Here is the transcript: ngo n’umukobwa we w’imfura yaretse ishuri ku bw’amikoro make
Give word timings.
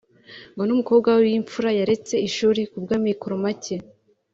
ngo 0.53 0.63
n’umukobwa 0.65 1.09
we 1.15 1.19
w’imfura 1.25 1.69
yaretse 1.79 2.13
ishuri 2.27 2.61
ku 2.71 2.77
bw’amikoro 2.83 3.33
make 3.43 3.75